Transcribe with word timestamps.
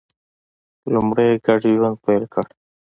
لومړی 0.93 1.25
یې 1.31 1.41
ګډ 1.45 1.61
ژوند 1.75 1.97
پیل 2.05 2.23
کړ. 2.33 2.45